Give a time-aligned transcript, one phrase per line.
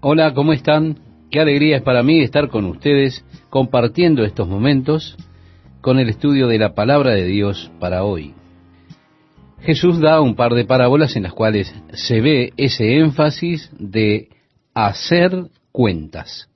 [0.00, 0.98] Hola, ¿cómo están?
[1.30, 5.16] Qué alegría es para mí estar con ustedes compartiendo estos momentos
[5.80, 8.34] con el estudio de la palabra de Dios para hoy.
[9.62, 14.28] Jesús da un par de parábolas en las cuales se ve ese énfasis de
[14.74, 16.50] hacer cuentas.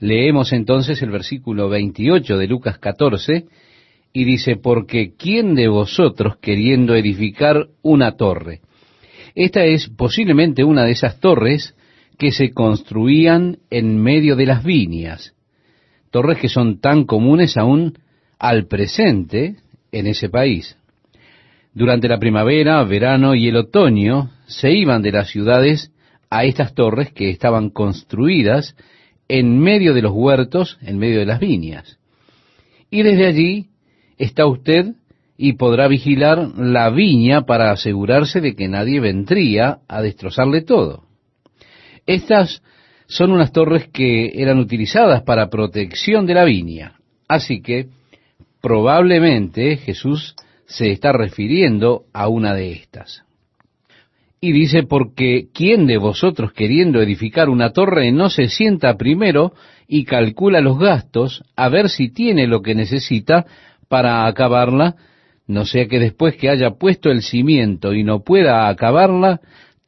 [0.00, 3.46] Leemos entonces el versículo 28 de Lucas 14
[4.12, 8.62] y dice, porque ¿quién de vosotros queriendo edificar una torre?
[9.36, 11.76] Esta es posiblemente una de esas torres
[12.20, 15.32] que se construían en medio de las viñas,
[16.10, 17.94] torres que son tan comunes aún
[18.38, 19.56] al presente
[19.90, 20.76] en ese país.
[21.72, 25.92] Durante la primavera, verano y el otoño se iban de las ciudades
[26.28, 28.76] a estas torres que estaban construidas
[29.26, 31.98] en medio de los huertos, en medio de las viñas.
[32.90, 33.68] Y desde allí
[34.18, 34.94] está usted
[35.38, 41.09] y podrá vigilar la viña para asegurarse de que nadie vendría a destrozarle todo.
[42.06, 42.62] Estas
[43.06, 46.94] son unas torres que eran utilizadas para protección de la viña.
[47.28, 47.88] Así que
[48.60, 50.34] probablemente Jesús
[50.66, 53.24] se está refiriendo a una de estas.
[54.40, 59.52] Y dice, porque ¿quién de vosotros queriendo edificar una torre no se sienta primero
[59.86, 63.44] y calcula los gastos a ver si tiene lo que necesita
[63.88, 64.94] para acabarla,
[65.48, 69.40] no sea que después que haya puesto el cimiento y no pueda acabarla,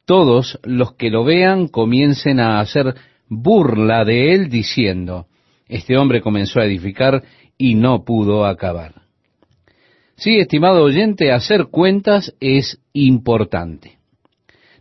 [0.05, 2.95] todos los que lo vean comiencen a hacer
[3.29, 5.27] burla de él diciendo,
[5.67, 7.23] este hombre comenzó a edificar
[7.57, 9.03] y no pudo acabar.
[10.15, 13.97] Sí, estimado oyente, hacer cuentas es importante.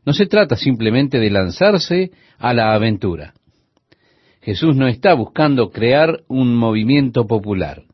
[0.05, 3.35] No se trata simplemente de lanzarse a la aventura.
[4.43, 7.85] Jesús no está buscando crear un movimiento popular.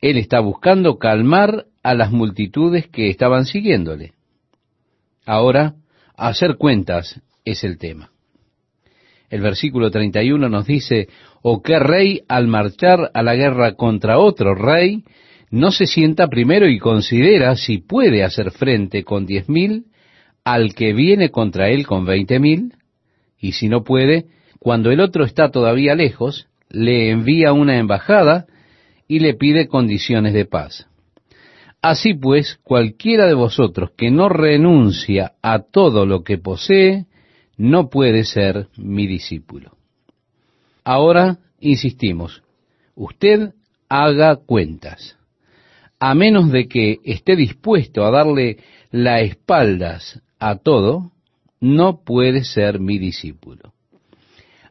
[0.00, 4.12] Él está buscando calmar a las multitudes que estaban siguiéndole.
[5.26, 5.74] Ahora,
[6.16, 8.10] hacer cuentas es el tema.
[9.30, 11.08] El versículo 31 nos dice,
[11.40, 15.04] ¿o qué rey al marchar a la guerra contra otro rey
[15.50, 19.86] no se sienta primero y considera si puede hacer frente con diez mil
[20.44, 22.74] al que viene contra él con veinte mil?
[23.38, 24.26] Y si no puede,
[24.58, 28.46] cuando el otro está todavía lejos, le envía una embajada
[29.08, 30.88] y le pide condiciones de paz.
[31.82, 37.06] Así pues, cualquiera de vosotros que no renuncia a todo lo que posee,
[37.56, 39.76] no puede ser mi discípulo.
[40.84, 42.44] Ahora, insistimos,
[42.94, 43.50] usted
[43.88, 45.18] haga cuentas.
[45.98, 48.58] A menos de que esté dispuesto a darle
[48.92, 51.10] la espaldas a todo,
[51.60, 53.72] no puede ser mi discípulo.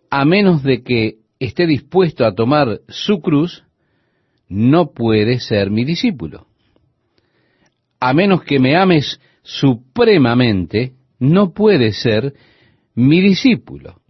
[0.10, 3.66] A menos de que esté dispuesto a tomar su cruz,
[4.48, 6.48] no puede ser mi discípulo.
[8.01, 12.34] A menos que me ames supremamente, no puede ser
[12.95, 14.01] mi discípulo.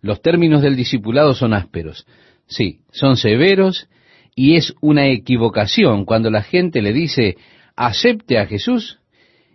[0.00, 2.06] Los términos del discipulado son ásperos.
[2.46, 3.88] Sí, son severos
[4.36, 7.36] y es una equivocación cuando la gente le dice,
[7.74, 9.00] acepte a Jesús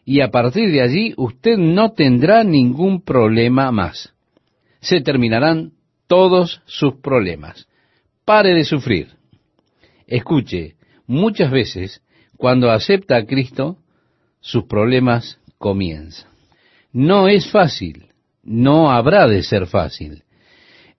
[0.04, 4.14] y a partir de allí usted no tendrá ningún problema más.
[4.82, 5.72] Se terminarán
[6.08, 7.70] todos sus problemas.
[8.26, 9.12] Pare de sufrir.
[10.08, 10.76] Escuche,
[11.08, 12.02] muchas veces
[12.42, 13.78] cuando acepta a Cristo,
[14.40, 16.28] sus problemas comienzan.
[16.92, 18.08] No es fácil,
[18.42, 20.24] no habrá de ser fácil.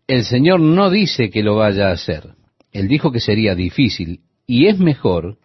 [0.07, 2.29] El Señor no dice que lo vaya a hacer.
[2.71, 5.39] Él dijo que sería difícil y es mejor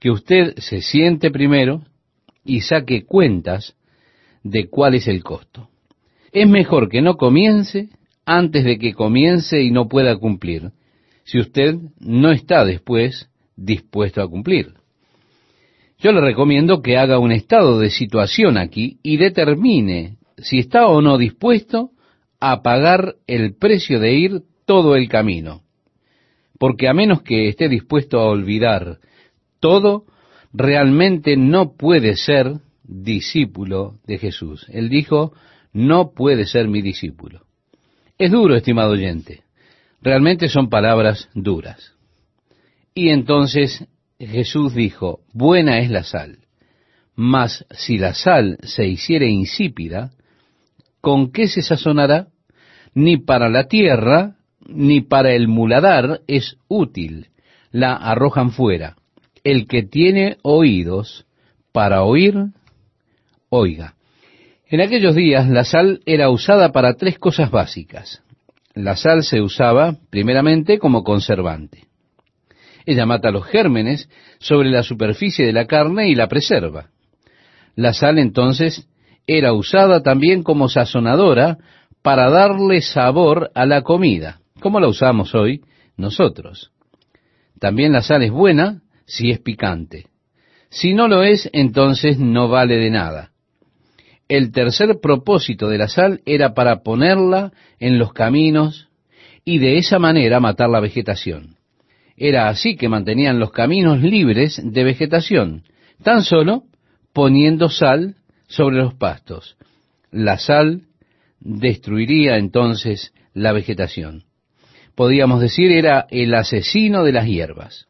[0.00, 1.84] que usted se siente primero
[2.44, 3.76] y saque cuentas
[4.42, 5.68] de cuál es el costo.
[6.32, 7.88] Es mejor que no comience
[8.26, 10.72] antes de que comience y no pueda cumplir,
[11.22, 14.79] si usted no está después dispuesto a cumplir.
[16.00, 21.02] Yo le recomiendo que haga un estado de situación aquí y determine si está o
[21.02, 21.90] no dispuesto
[22.40, 25.60] a pagar el precio de ir todo el camino.
[26.58, 28.98] Porque a menos que esté dispuesto a olvidar
[29.60, 30.06] todo,
[30.54, 34.66] realmente no puede ser discípulo de Jesús.
[34.70, 35.34] Él dijo,
[35.74, 37.42] no puede ser mi discípulo.
[38.16, 39.42] Es duro, estimado oyente.
[40.00, 41.94] Realmente son palabras duras.
[42.94, 43.86] Y entonces
[44.26, 46.38] Jesús dijo, buena es la sal,
[47.14, 50.10] mas si la sal se hiciere insípida,
[51.00, 52.28] ¿con qué se sazonará?
[52.94, 54.36] Ni para la tierra,
[54.66, 57.28] ni para el muladar es útil,
[57.70, 58.96] la arrojan fuera.
[59.42, 61.24] El que tiene oídos
[61.72, 62.34] para oír,
[63.48, 63.94] oiga.
[64.68, 68.22] En aquellos días la sal era usada para tres cosas básicas.
[68.74, 71.89] La sal se usaba primeramente como conservante.
[72.86, 76.90] Ella mata los gérmenes sobre la superficie de la carne y la preserva.
[77.76, 78.88] La sal entonces
[79.26, 81.58] era usada también como sazonadora
[82.02, 85.62] para darle sabor a la comida, como la usamos hoy
[85.96, 86.72] nosotros.
[87.58, 90.06] También la sal es buena si es picante.
[90.70, 93.32] Si no lo es, entonces no vale de nada.
[94.28, 98.88] El tercer propósito de la sal era para ponerla en los caminos
[99.44, 101.56] y de esa manera matar la vegetación.
[102.22, 105.62] Era así que mantenían los caminos libres de vegetación,
[106.02, 106.64] tan solo
[107.14, 109.56] poniendo sal sobre los pastos.
[110.10, 110.82] La sal
[111.40, 114.24] destruiría entonces la vegetación.
[114.94, 117.86] Podríamos decir era el asesino de las hierbas.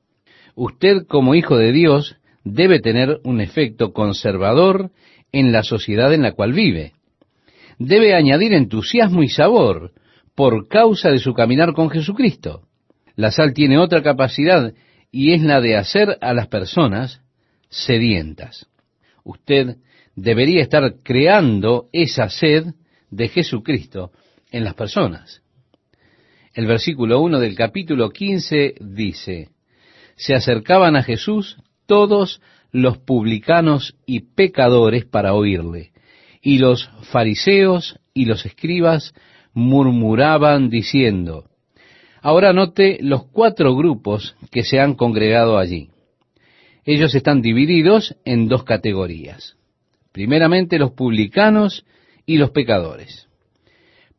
[0.55, 4.93] Usted como hijo de Dios debe tener un efecto conservador
[5.33, 6.93] en la sociedad en la cual vive.
[7.81, 9.91] Debe añadir entusiasmo y sabor
[10.37, 12.70] por causa de su caminar con Jesucristo.
[13.17, 14.73] La sal tiene otra capacidad
[15.11, 17.21] y es la de hacer a las personas
[17.69, 18.67] sedientas.
[19.25, 19.77] Usted
[20.15, 22.67] debería estar creando esa sed
[23.11, 24.13] de Jesucristo
[24.51, 25.43] en las personas.
[26.53, 29.51] El versículo 1 del capítulo 15 dice,
[30.17, 32.41] se acercaban a Jesús todos
[32.73, 35.93] los publicanos y pecadores para oírle,
[36.43, 39.15] y los fariseos y los escribas
[39.53, 41.50] murmuraban diciendo,
[42.23, 45.91] ahora note los cuatro grupos que se han congregado allí.
[46.85, 49.57] Ellos están divididos en dos categorías.
[50.13, 51.85] Primeramente los publicanos
[52.27, 53.29] y los pecadores.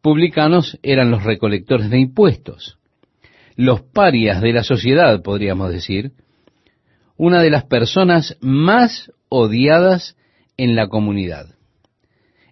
[0.01, 2.79] Publicanos eran los recolectores de impuestos,
[3.55, 6.13] los parias de la sociedad, podríamos decir,
[7.17, 10.15] una de las personas más odiadas
[10.57, 11.55] en la comunidad.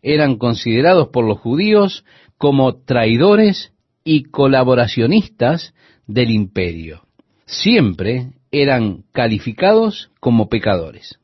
[0.02, 2.06] Eran considerados por los judíos
[2.38, 3.74] como traidores
[4.04, 5.74] y colaboracionistas
[6.08, 7.04] del imperio.
[7.46, 11.20] Siempre eran calificados como pecadores.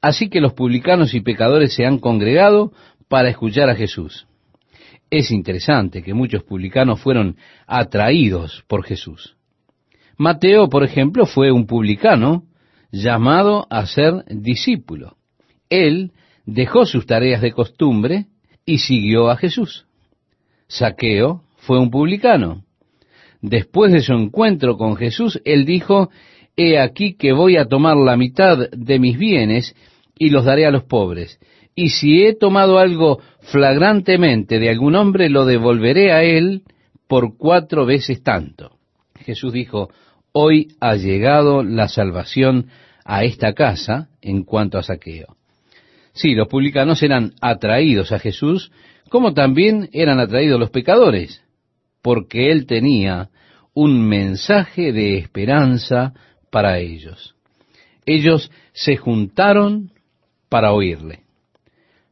[0.00, 2.72] Así que los publicanos y pecadores se han congregado
[3.08, 4.26] para escuchar a Jesús.
[5.10, 7.36] Es interesante que muchos publicanos fueron
[7.66, 9.36] atraídos por Jesús.
[10.16, 12.44] Mateo, por ejemplo, fue un publicano
[12.92, 15.16] llamado a ser discípulo.
[15.70, 16.12] Él
[16.44, 18.26] dejó sus tareas de costumbre
[18.64, 19.87] y siguió a Jesús.
[20.68, 22.64] Saqueo fue un publicano.
[23.40, 26.10] Después de su encuentro con Jesús, él dijo,
[26.56, 29.74] He aquí que voy a tomar la mitad de mis bienes
[30.18, 31.38] y los daré a los pobres.
[31.74, 36.62] Y si he tomado algo flagrantemente de algún hombre, lo devolveré a él
[37.06, 38.72] por cuatro veces tanto.
[39.24, 39.88] Jesús dijo,
[40.32, 42.66] hoy ha llegado la salvación
[43.04, 45.36] a esta casa en cuanto a saqueo.
[46.12, 48.72] Sí, los publicanos eran atraídos a Jesús,
[49.08, 51.42] como también eran atraídos los pecadores,
[52.02, 53.30] porque él tenía
[53.74, 56.14] un mensaje de esperanza
[56.50, 57.34] para ellos.
[58.06, 59.92] Ellos se juntaron
[60.48, 61.20] para oírle.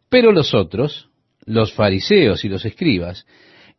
[0.09, 1.09] Pero los otros,
[1.45, 3.27] los fariseos y los escribas,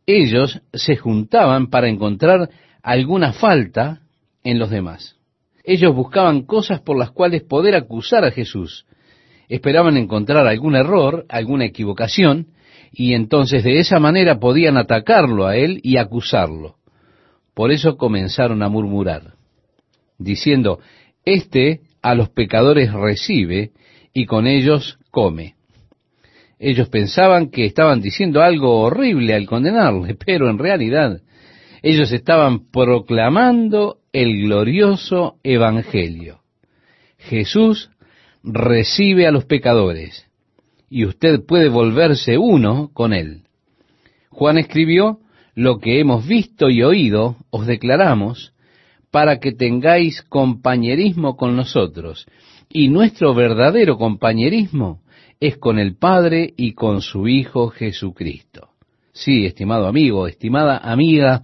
[0.06, 2.50] ellos se juntaban para encontrar
[2.82, 4.00] alguna falta
[4.42, 5.16] en los demás.
[5.64, 8.86] Ellos buscaban cosas por las cuales poder acusar a Jesús.
[9.48, 12.48] Esperaban encontrar algún error, alguna equivocación,
[12.92, 16.76] y entonces de esa manera podían atacarlo a él y acusarlo.
[17.54, 19.34] Por eso comenzaron a murmurar,
[20.18, 20.80] diciendo,
[21.24, 23.72] Este a los pecadores recibe
[24.12, 25.56] y con ellos come.
[26.58, 31.20] Ellos pensaban que estaban diciendo algo horrible al condenarle, pero en realidad
[31.82, 36.40] ellos estaban proclamando el glorioso Evangelio.
[37.18, 37.90] Jesús
[38.42, 40.27] recibe a los pecadores
[40.90, 43.42] y usted puede volverse uno con él.
[44.30, 45.20] Juan escribió,
[45.54, 48.52] lo que hemos visto y oído os declaramos
[49.10, 52.26] para que tengáis compañerismo con nosotros.
[52.68, 55.00] Y nuestro verdadero compañerismo
[55.40, 58.68] es con el Padre y con su Hijo Jesucristo.
[59.12, 61.42] Sí, estimado amigo, estimada amiga,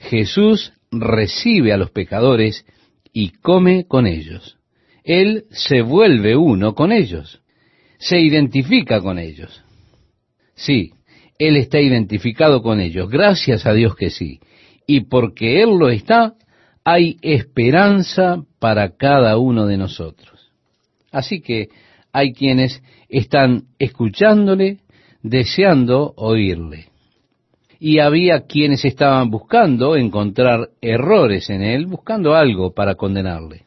[0.00, 2.66] Jesús recibe a los pecadores
[3.12, 4.56] y come con ellos.
[5.04, 7.41] Él se vuelve uno con ellos
[8.02, 9.62] se identifica con ellos.
[10.56, 10.92] Sí,
[11.38, 14.40] Él está identificado con ellos, gracias a Dios que sí.
[14.88, 16.34] Y porque Él lo está,
[16.82, 20.50] hay esperanza para cada uno de nosotros.
[21.12, 21.68] Así que
[22.12, 24.78] hay quienes están escuchándole,
[25.22, 26.88] deseando oírle.
[27.78, 33.62] Y había quienes estaban buscando encontrar errores en él, buscando algo para condenarle.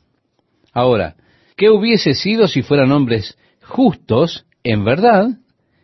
[0.73, 1.15] Ahora,
[1.55, 5.27] ¿qué hubiese sido si fueran hombres justos, en verdad,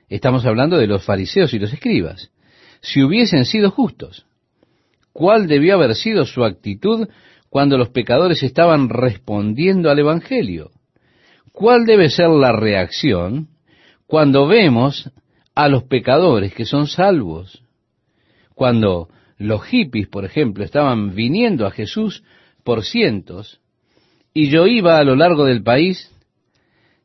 [0.10, 2.32] estamos hablando de los fariseos y los escribas,
[2.82, 4.26] si hubiesen sido justos.
[5.14, 7.08] ¿Cuál debió haber sido su actitud
[7.50, 10.72] cuando los pecadores estaban respondiendo al Evangelio?
[11.52, 13.50] ¿Cuál debe ser la reacción
[14.08, 15.12] cuando vemos
[15.56, 17.64] a los pecadores que son salvos.
[18.56, 22.24] Cuando los hippies, por ejemplo, estaban viniendo a Jesús
[22.64, 23.60] por cientos,
[24.34, 26.12] y yo iba a lo largo del país,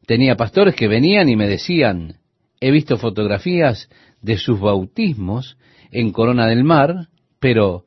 [0.07, 2.17] tenía pastores que venían y me decían,
[2.61, 3.89] he visto fotografías
[4.23, 5.59] de sus bautismos
[5.91, 7.09] en Corona del Mar,
[7.39, 7.85] pero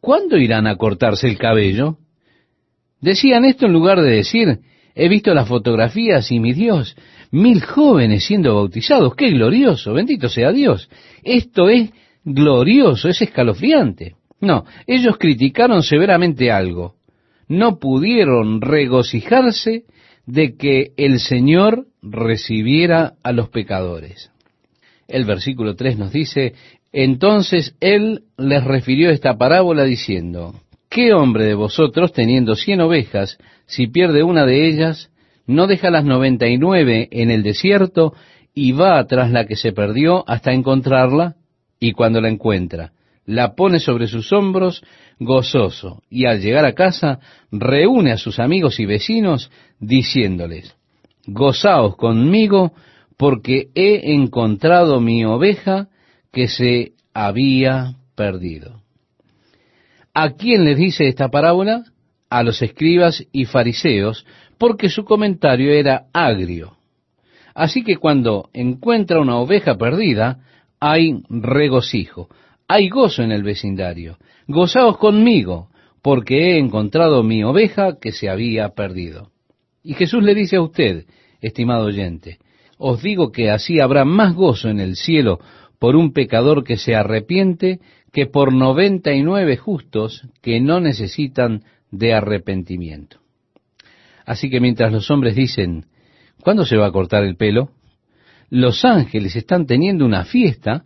[0.00, 1.98] ¿cuándo irán a cortarse el cabello?
[3.00, 4.60] Decían esto en lugar de decir,
[4.94, 6.96] he visto las fotografías y mi Dios,
[7.30, 10.88] mil jóvenes siendo bautizados, qué glorioso, bendito sea Dios.
[11.22, 11.90] Esto es
[12.24, 14.16] glorioso, es escalofriante.
[14.40, 16.94] No, ellos criticaron severamente algo.
[17.48, 19.84] No pudieron regocijarse
[20.28, 24.30] de que el Señor recibiera a los pecadores.
[25.08, 26.52] El versículo 3 nos dice,
[26.92, 30.54] entonces él les refirió esta parábola diciendo,
[30.90, 35.10] ¿qué hombre de vosotros, teniendo cien ovejas, si pierde una de ellas,
[35.46, 38.12] no deja las noventa y nueve en el desierto
[38.52, 41.36] y va tras la que se perdió hasta encontrarla?
[41.80, 42.92] Y cuando la encuentra,
[43.28, 44.82] la pone sobre sus hombros
[45.20, 47.20] gozoso, y al llegar a casa
[47.52, 50.74] reúne a sus amigos y vecinos diciéndoles,
[51.26, 52.72] gozaos conmigo
[53.18, 55.88] porque he encontrado mi oveja
[56.32, 58.80] que se había perdido.
[60.14, 61.84] ¿A quién les dice esta parábola?
[62.30, 64.24] A los escribas y fariseos,
[64.56, 66.78] porque su comentario era agrio.
[67.54, 70.38] Así que cuando encuentra una oveja perdida,
[70.80, 72.28] hay regocijo,
[72.68, 74.18] hay gozo en el vecindario.
[74.46, 75.70] Gozaos conmigo,
[76.02, 79.30] porque he encontrado mi oveja que se había perdido.
[79.82, 81.06] Y Jesús le dice a usted,
[81.40, 82.38] estimado oyente,
[82.76, 85.40] os digo que así habrá más gozo en el cielo
[85.78, 87.80] por un pecador que se arrepiente
[88.12, 93.18] que por noventa y nueve justos que no necesitan de arrepentimiento.
[94.24, 95.86] Así que mientras los hombres dicen,
[96.42, 97.70] ¿cuándo se va a cortar el pelo?
[98.50, 100.84] Los ángeles están teniendo una fiesta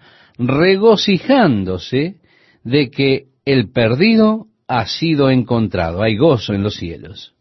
[0.49, 2.17] regocijándose
[2.65, 6.03] de que el perdido ha sido encontrado.
[6.03, 7.35] Hay gozo en los cielos.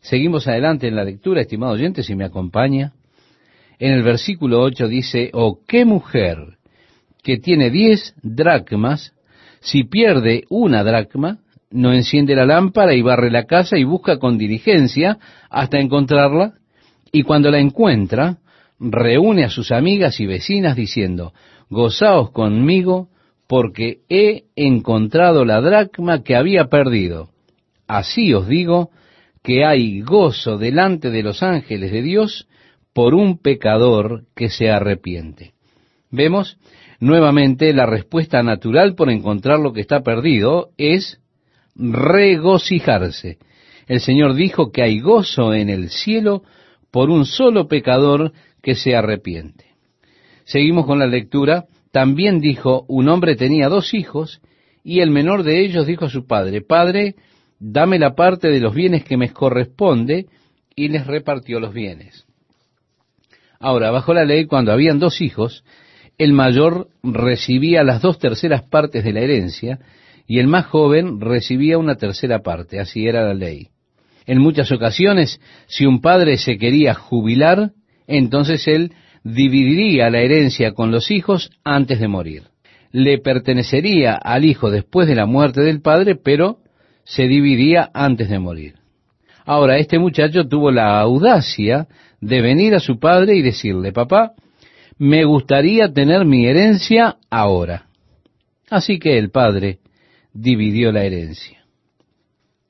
[0.00, 2.92] Seguimos adelante en la lectura, estimado oyente, si me acompaña.
[3.78, 6.58] En el versículo 8 dice, ¿o oh, qué mujer
[7.22, 9.14] que tiene diez dracmas,
[9.60, 11.38] si pierde una dracma,
[11.70, 15.18] no enciende la lámpara y barre la casa y busca con diligencia
[15.48, 16.52] hasta encontrarla?
[17.10, 18.38] Y cuando la encuentra,
[18.78, 21.32] reúne a sus amigas y vecinas diciendo,
[21.70, 23.08] gozaos conmigo
[23.46, 27.30] porque he encontrado la dracma que había perdido.
[27.86, 28.90] Así os digo
[29.42, 32.48] que hay gozo delante de los ángeles de Dios
[32.94, 35.52] por un pecador que se arrepiente.
[36.10, 36.58] Vemos
[37.00, 41.20] nuevamente la respuesta natural por encontrar lo que está perdido es
[41.74, 43.38] regocijarse.
[43.86, 46.42] El Señor dijo que hay gozo en el cielo
[46.90, 48.32] por un solo pecador
[48.64, 49.66] que se arrepiente.
[50.44, 51.66] Seguimos con la lectura.
[51.92, 54.40] También dijo, un hombre tenía dos hijos,
[54.82, 57.14] y el menor de ellos dijo a su padre, Padre,
[57.60, 60.26] dame la parte de los bienes que me corresponde,
[60.74, 62.26] y les repartió los bienes.
[63.60, 65.64] Ahora, bajo la ley, cuando habían dos hijos,
[66.18, 69.78] el mayor recibía las dos terceras partes de la herencia,
[70.26, 73.68] y el más joven recibía una tercera parte, así era la ley.
[74.26, 77.72] En muchas ocasiones, si un padre se quería jubilar,
[78.06, 78.92] entonces él
[79.22, 82.44] dividiría la herencia con los hijos antes de morir.
[82.92, 86.58] Le pertenecería al hijo después de la muerte del padre, pero
[87.04, 88.74] se dividía antes de morir.
[89.44, 91.86] Ahora, este muchacho tuvo la audacia
[92.20, 94.32] de venir a su padre y decirle, papá,
[94.98, 97.86] me gustaría tener mi herencia ahora.
[98.70, 99.80] Así que el padre
[100.32, 101.64] dividió la herencia.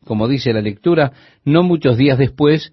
[0.05, 1.13] Como dice la lectura,
[1.45, 2.73] no muchos días después,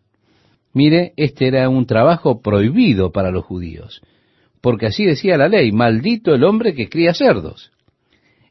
[0.73, 4.01] Mire, este era un trabajo prohibido para los judíos
[4.61, 7.71] porque así decía la ley, maldito el hombre que cría cerdos.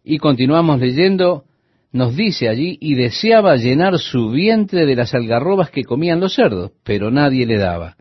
[0.04, 1.44] Y continuamos leyendo,
[1.92, 6.72] nos dice allí, y deseaba llenar su vientre de las algarrobas que comían los cerdos,
[6.82, 7.96] pero nadie le daba.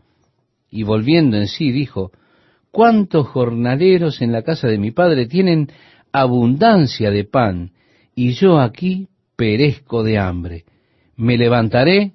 [0.70, 2.10] Y volviendo en sí dijo,
[2.72, 5.68] ¿cuántos jornaleros en la casa de mi padre tienen
[6.12, 7.72] abundancia de pan,
[8.16, 10.64] y yo aquí perezco de hambre?
[11.16, 12.14] Me levantaré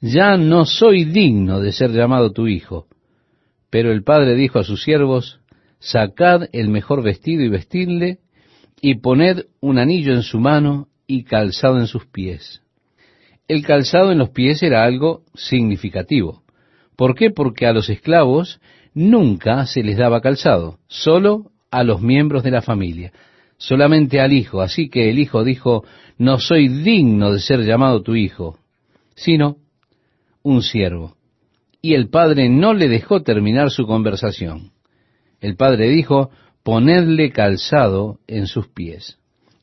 [0.00, 2.86] ya no soy digno de ser llamado tu hijo.
[3.70, 5.40] Pero el padre dijo a sus siervos,
[5.78, 8.18] sacad el mejor vestido y vestidle,
[8.80, 12.62] y poned un anillo en su mano y calzado en sus pies.
[13.46, 16.42] El calzado en los pies era algo significativo.
[16.96, 17.30] ¿Por qué?
[17.30, 18.60] Porque a los esclavos
[18.94, 23.12] nunca se les daba calzado, solo a los miembros de la familia,
[23.58, 24.62] solamente al hijo.
[24.62, 25.84] Así que el hijo dijo,
[26.16, 28.58] no soy digno de ser llamado tu hijo,
[29.14, 29.56] sino
[30.42, 31.16] un siervo.
[31.82, 34.72] Y el padre no le dejó terminar su conversación.
[35.40, 36.30] El padre dijo,
[36.62, 39.18] ponedle calzado en sus pies.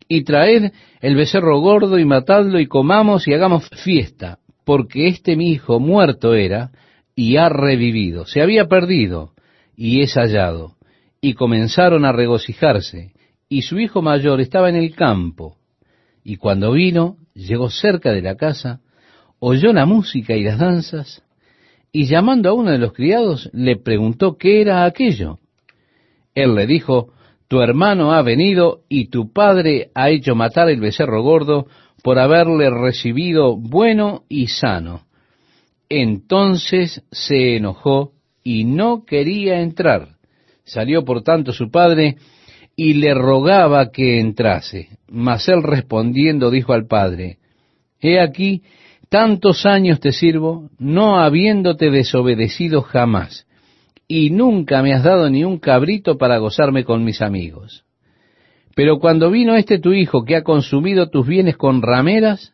[0.07, 5.51] Y traed el becerro gordo y matadlo y comamos y hagamos fiesta, porque este mi
[5.51, 6.71] hijo muerto era
[7.15, 9.33] y ha revivido, se había perdido
[9.75, 10.75] y es hallado.
[11.19, 13.13] Y comenzaron a regocijarse,
[13.49, 15.57] y su hijo mayor estaba en el campo.
[16.23, 18.81] Y cuando vino, llegó cerca de la casa,
[19.39, 21.23] oyó la música y las danzas,
[21.91, 25.39] y llamando a uno de los criados, le preguntó qué era aquello.
[26.35, 27.13] Él le dijo,
[27.47, 31.67] tu hermano ha venido y tu padre ha hecho matar el becerro gordo
[32.03, 35.07] por haberle recibido bueno y sano.
[35.89, 38.11] Entonces se enojó
[38.43, 40.09] y no quería entrar.
[40.65, 42.17] Salió por tanto su padre
[42.75, 44.89] y le rogaba que entrase.
[45.07, 47.37] Mas él respondiendo dijo al padre,
[47.99, 48.61] He aquí,
[49.09, 53.47] tantos años te sirvo, no habiéndote desobedecido jamás
[54.07, 57.83] y nunca me has dado ni un cabrito para gozarme con mis amigos.
[58.75, 62.53] Pero cuando vino este tu hijo que ha consumido tus bienes con rameras,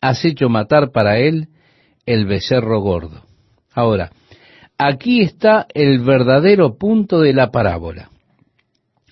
[0.00, 1.48] has hecho matar para él
[2.06, 3.22] el becerro gordo.
[3.74, 4.10] Ahora,
[4.76, 8.10] aquí está el verdadero punto de la parábola.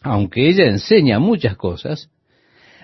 [0.02, 2.10] Aunque ella enseña muchas cosas,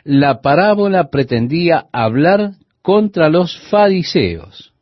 [0.03, 4.73] la parábola pretendía hablar contra los fariseos.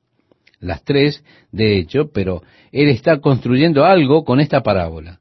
[0.58, 5.20] Las tres, de hecho, pero él está construyendo algo con esta parábola.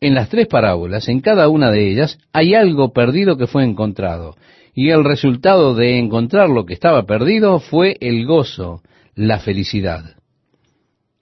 [0.00, 4.36] En las tres parábolas, en cada una de ellas, hay algo perdido que fue encontrado.
[4.74, 8.82] Y el resultado de encontrar lo que estaba perdido fue el gozo,
[9.14, 10.16] la felicidad.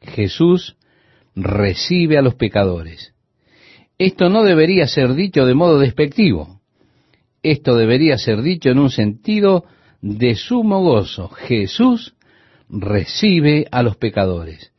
[0.01, 0.77] Jesús
[1.37, 3.15] recibe a los pecadores.
[3.99, 6.61] Esto no debería ser dicho de modo despectivo.
[7.43, 9.65] Esto debería ser dicho en un sentido
[10.03, 11.29] de sumo gozo.
[11.29, 12.15] Jesús
[12.69, 14.73] recibe a los pecadores.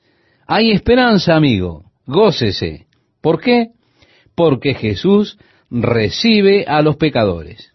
[0.45, 1.85] Hay esperanza, amigo.
[2.05, 2.85] Gócese.
[3.21, 3.69] ¿Por qué?
[4.35, 5.37] Porque Jesús
[5.71, 7.73] recibe a los pecadores.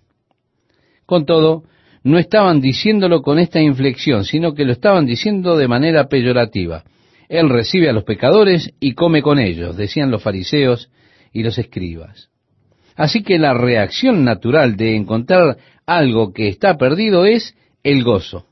[1.07, 1.65] Con todo,
[2.05, 6.85] no estaban diciéndolo con esta inflexión, sino que lo estaban diciendo de manera peyorativa.
[7.29, 10.91] Él recibe a los pecadores y come con ellos, decían los fariseos
[11.33, 12.29] y los escribas.
[12.99, 15.57] Así que la reacción natural de encontrar
[15.87, 18.47] algo que está perdido es el gozo,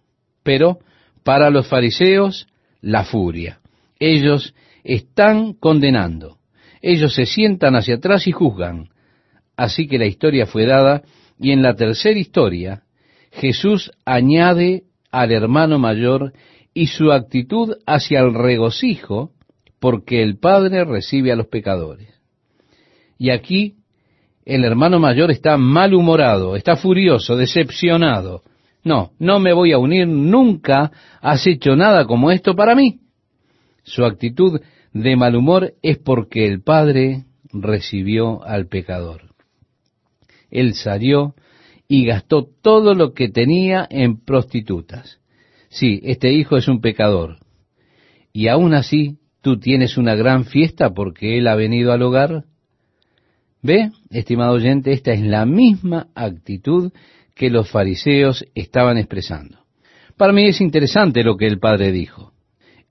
[0.45, 0.79] pero
[1.25, 2.47] para los fariseos
[2.81, 3.59] la furia.
[3.99, 4.55] Ellos
[4.85, 6.39] están condenando.
[6.81, 8.91] Ellos se sientan hacia atrás y juzgan.
[9.57, 11.03] Así que la historia fue dada
[11.41, 12.85] y en la tercera historia
[13.33, 16.35] Jesús añade al hermano mayor
[16.73, 19.33] y su actitud hacia el regocijo
[19.81, 22.15] porque el Padre recibe a los pecadores.
[23.19, 23.75] Y aquí
[24.47, 28.43] el hermano mayor está malhumorado, está furioso, decepcionado.
[28.85, 33.01] No, no me voy a unir, nunca has hecho nada como esto para mí.
[33.83, 34.61] Su actitud
[34.93, 39.23] de mal humor es porque el Padre recibió al pecador.
[40.51, 41.35] Él salió
[41.89, 45.19] y gastó todo lo que tenía en prostitutas.
[45.69, 47.39] Sí, este hijo es un pecador.
[48.33, 52.45] Y aún así, tú tienes una gran fiesta porque él ha venido al hogar.
[53.67, 56.93] Ve, estimado oyente, esta es la misma actitud
[57.35, 59.59] que los fariseos estaban expresando.
[60.17, 62.33] Para mí es interesante lo que el padre dijo.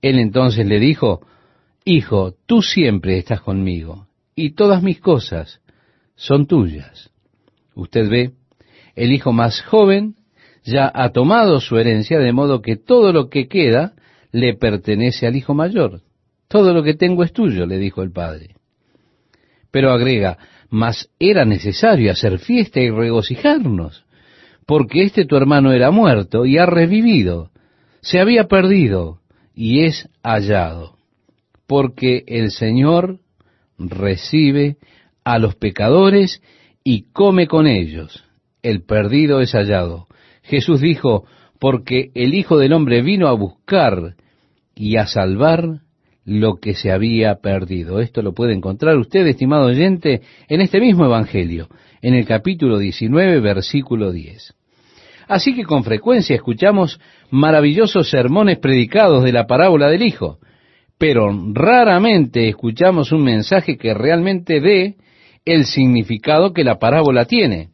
[0.02, 1.26] Él entonces le dijo,
[1.86, 5.62] Hijo, tú siempre estás conmigo, y todas mis cosas
[6.14, 7.10] son tuyas.
[7.74, 8.32] Usted ve,
[8.94, 10.16] el hijo más joven
[10.62, 13.94] ya ha tomado su herencia, de modo que todo lo que queda
[14.30, 16.02] le pertenece al hijo mayor.
[16.48, 18.56] Todo lo que tengo es tuyo, le dijo el padre.
[19.70, 20.38] Pero agrega,
[20.70, 24.04] mas era necesario hacer fiesta y regocijarnos,
[24.66, 27.50] porque este tu hermano era muerto y ha revivido,
[28.00, 29.20] se había perdido
[29.54, 30.96] y es hallado,
[31.66, 33.20] porque el Señor
[33.78, 34.76] recibe
[35.24, 36.42] a los pecadores
[36.84, 38.24] y come con ellos.
[38.62, 40.06] El perdido es hallado.
[40.42, 41.24] Jesús dijo,
[41.58, 44.14] porque el Hijo del Hombre vino a buscar
[44.74, 45.80] y a salvar
[46.26, 48.00] lo que se había perdido.
[48.00, 51.68] Esto lo puede encontrar usted, estimado oyente, en este mismo Evangelio,
[52.02, 54.54] en el capítulo 19, versículo 10.
[55.28, 60.38] Así que con frecuencia escuchamos maravillosos sermones predicados de la parábola del Hijo,
[60.98, 64.96] pero raramente escuchamos un mensaje que realmente dé
[65.44, 67.68] el significado que la parábola tiene,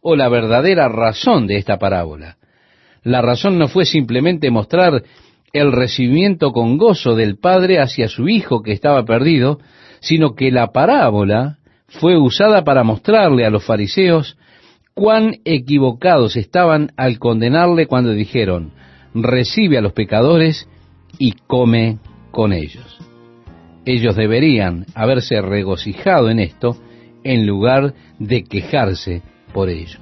[0.00, 2.36] o la verdadera razón de esta parábola.
[3.02, 5.02] La razón no fue simplemente mostrar
[5.52, 9.58] el recibimiento con gozo del Padre hacia su Hijo que estaba perdido,
[10.00, 11.58] sino que la parábola
[11.88, 14.36] fue usada para mostrarle a los fariseos
[14.94, 18.72] cuán equivocados estaban al condenarle cuando dijeron,
[19.14, 20.68] recibe a los pecadores
[21.18, 21.98] y come
[22.30, 22.98] con ellos.
[23.84, 26.76] Ellos deberían haberse regocijado en esto
[27.24, 29.98] en lugar de quejarse por ello.